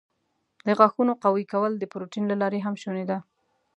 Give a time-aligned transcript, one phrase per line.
[0.65, 3.19] د غاښونو قوي کول د پروټین له لارې هم شونی دی.